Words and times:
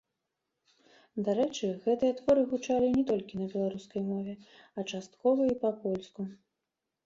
Дарэчы, 1.27 1.67
гэтыя 1.83 2.15
творы 2.21 2.47
гучалі 2.55 2.89
не 2.97 3.03
толькі 3.11 3.33
на 3.43 3.47
беларускай 3.53 4.01
мове, 4.11 4.33
а 4.77 4.89
часткова 4.91 5.41
і 5.55 5.57
па-польску. 5.63 6.21